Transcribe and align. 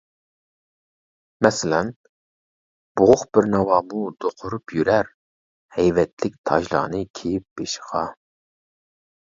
مەسىلەن: 1.45 1.91
بوغۇق 3.01 3.25
بىر 3.39 3.49
ناۋامۇ 3.57 4.01
دوقۇرۇپ 4.27 4.77
يۈرەر، 4.79 5.15
ھەيۋەتلىك 5.79 6.43
تاجلارنى 6.51 7.05
كىيىپ 7.21 7.49
بېشىغا. 7.61 8.07